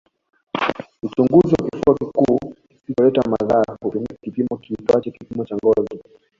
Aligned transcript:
Uchunguzi 1.03 1.53
wa 1.55 1.69
kifua 1.69 1.95
kikuu 1.95 2.39
kisicholeta 2.69 3.29
madhara 3.29 3.77
hutumia 3.81 4.17
kipimo 4.21 4.57
kiitwacho 4.57 5.11
kipimo 5.11 5.45
cha 5.45 5.55
ngozi 5.55 5.99